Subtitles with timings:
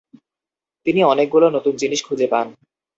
[0.85, 2.47] তিনি অনেকগুলো নতুন জিনিস খুঁজে পান।